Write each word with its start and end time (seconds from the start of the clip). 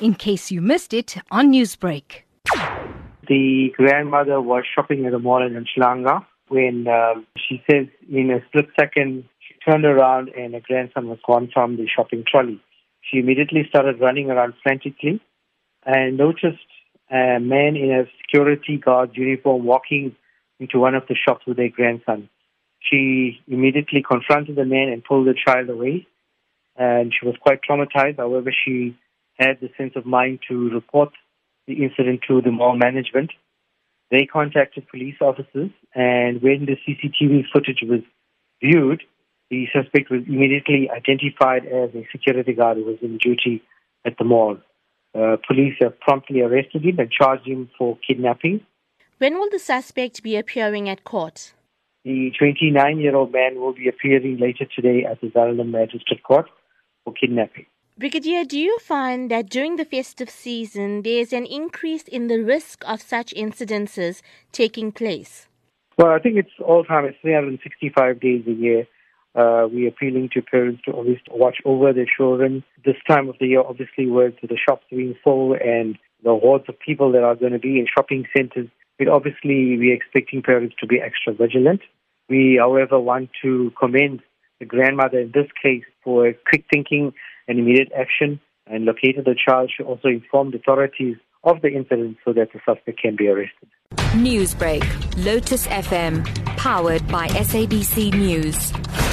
in 0.00 0.14
case 0.14 0.50
you 0.50 0.60
missed 0.60 0.92
it 0.92 1.16
on 1.30 1.52
Newsbreak. 1.52 2.22
The 3.28 3.72
grandmother 3.76 4.40
was 4.40 4.64
shopping 4.72 5.06
at 5.06 5.14
a 5.14 5.18
mall 5.18 5.44
in 5.44 5.54
Umhlanga 5.54 6.24
when 6.48 6.86
um, 6.86 7.26
she 7.36 7.62
says 7.68 7.86
in 8.10 8.30
a 8.30 8.44
split 8.46 8.68
second 8.78 9.24
she 9.40 9.54
turned 9.68 9.84
around 9.84 10.28
and 10.28 10.54
her 10.54 10.60
grandson 10.60 11.08
was 11.08 11.18
gone 11.26 11.50
from 11.52 11.76
the 11.76 11.86
shopping 11.88 12.24
trolley. 12.30 12.60
She 13.02 13.18
immediately 13.18 13.64
started 13.68 14.00
running 14.00 14.30
around 14.30 14.54
frantically 14.62 15.20
and 15.84 16.16
noticed 16.16 16.58
a 17.10 17.38
man 17.40 17.76
in 17.76 17.90
a 17.92 18.04
security 18.20 18.76
guard 18.76 19.10
uniform 19.14 19.64
walking 19.64 20.14
into 20.58 20.78
one 20.78 20.94
of 20.94 21.04
the 21.08 21.14
shops 21.14 21.46
with 21.46 21.56
their 21.56 21.68
grandson. 21.68 22.28
She 22.80 23.40
immediately 23.48 24.04
confronted 24.08 24.56
the 24.56 24.64
man 24.64 24.88
and 24.88 25.04
pulled 25.04 25.26
the 25.26 25.34
child 25.34 25.68
away. 25.68 26.06
And 26.76 27.12
she 27.12 27.26
was 27.26 27.36
quite 27.40 27.60
traumatized. 27.68 28.18
However, 28.18 28.52
she 28.52 28.96
had 29.38 29.58
the 29.60 29.70
sense 29.76 29.92
of 29.96 30.06
mind 30.06 30.40
to 30.48 30.70
report 30.70 31.10
the 31.66 31.82
incident 31.84 32.20
to 32.28 32.40
the 32.40 32.50
mall 32.50 32.76
management. 32.76 33.30
They 34.10 34.26
contacted 34.26 34.88
police 34.88 35.16
officers, 35.20 35.70
and 35.94 36.40
when 36.40 36.66
the 36.66 36.76
CCTV 36.86 37.44
footage 37.52 37.82
was 37.82 38.00
viewed, 38.62 39.02
the 39.50 39.66
suspect 39.72 40.10
was 40.10 40.22
immediately 40.26 40.88
identified 40.90 41.66
as 41.66 41.90
a 41.94 42.06
security 42.10 42.52
guard 42.52 42.78
who 42.78 42.84
was 42.84 42.98
in 43.02 43.18
duty 43.18 43.62
at 44.04 44.16
the 44.18 44.24
mall. 44.24 44.58
Uh, 45.14 45.36
police 45.46 45.74
have 45.80 45.98
promptly 46.00 46.40
arrested 46.40 46.84
him 46.84 46.98
and 46.98 47.10
charged 47.10 47.46
him 47.46 47.70
for 47.78 47.98
kidnapping. 48.06 48.60
When 49.18 49.34
will 49.34 49.48
the 49.50 49.58
suspect 49.58 50.22
be 50.22 50.36
appearing 50.36 50.88
at 50.88 51.04
court? 51.04 51.54
The 52.04 52.30
29 52.38 52.98
year 52.98 53.16
old 53.16 53.32
man 53.32 53.56
will 53.56 53.72
be 53.72 53.88
appearing 53.88 54.38
later 54.38 54.66
today 54.66 55.04
at 55.04 55.20
the 55.20 55.28
Verulam 55.28 55.70
Magistrate 55.70 56.22
Court 56.22 56.46
for 57.02 57.12
kidnapping. 57.12 57.66
Brigadier, 57.98 58.44
do 58.44 58.58
you 58.58 58.78
find 58.78 59.30
that 59.30 59.48
during 59.48 59.76
the 59.76 59.84
festive 59.86 60.28
season 60.28 61.00
there's 61.00 61.32
an 61.32 61.46
increase 61.46 62.02
in 62.02 62.26
the 62.26 62.42
risk 62.42 62.84
of 62.86 63.00
such 63.00 63.32
incidences 63.32 64.20
taking 64.52 64.92
place? 64.92 65.48
Well, 65.96 66.12
I 66.12 66.18
think 66.18 66.36
it's 66.36 66.52
all 66.62 66.84
time. 66.84 67.06
It's 67.06 67.16
365 67.22 68.20
days 68.20 68.44
a 68.46 68.52
year. 68.52 68.86
Uh, 69.34 69.66
we're 69.72 69.88
appealing 69.88 70.28
to 70.34 70.42
parents 70.42 70.82
to 70.84 70.90
always 70.90 71.16
watch 71.30 71.56
over 71.64 71.94
their 71.94 72.04
children. 72.04 72.62
This 72.84 72.96
time 73.08 73.30
of 73.30 73.36
the 73.40 73.46
year, 73.46 73.62
obviously, 73.62 74.06
with 74.06 74.34
the 74.42 74.58
shops 74.58 74.84
being 74.90 75.16
full 75.24 75.54
and 75.54 75.96
the 76.22 76.36
hordes 76.36 76.66
of 76.68 76.78
people 76.78 77.12
that 77.12 77.22
are 77.22 77.34
going 77.34 77.52
to 77.52 77.58
be 77.58 77.78
in 77.78 77.86
shopping 77.86 78.26
centers, 78.36 78.68
but 78.98 79.08
obviously 79.08 79.78
we're 79.78 79.94
expecting 79.94 80.42
parents 80.42 80.76
to 80.80 80.86
be 80.86 81.00
extra 81.00 81.32
vigilant. 81.32 81.80
We, 82.28 82.58
however, 82.60 83.00
want 83.00 83.30
to 83.40 83.72
commend 83.80 84.20
the 84.60 84.66
grandmother 84.66 85.20
in 85.20 85.32
this 85.32 85.48
case 85.62 85.84
for 86.04 86.34
quick 86.46 86.64
thinking 86.70 87.14
and 87.48 87.58
immediate 87.58 87.90
action 87.96 88.40
and 88.66 88.84
located 88.84 89.24
the 89.24 89.34
child. 89.36 89.70
She 89.76 89.82
also 89.82 90.08
informed 90.08 90.54
authorities 90.54 91.16
of 91.44 91.62
the 91.62 91.68
incident 91.68 92.18
so 92.24 92.32
that 92.32 92.48
the 92.52 92.60
suspect 92.66 93.00
can 93.00 93.16
be 93.16 93.28
arrested. 93.28 93.68
Newsbreak, 94.14 94.84
Lotus 95.24 95.66
FM, 95.68 96.24
powered 96.56 97.06
by 97.08 97.28
SABC 97.28 98.12
News. 98.14 99.05